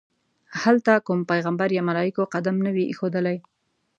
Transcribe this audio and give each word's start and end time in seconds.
هلته 0.61 0.91
کوم 1.05 1.19
پیغمبر 1.31 1.69
یا 1.77 1.81
ملایکو 1.89 2.23
قدم 2.33 2.55
نه 2.65 2.71
وي 2.75 2.83
ایښودلی. 2.87 3.37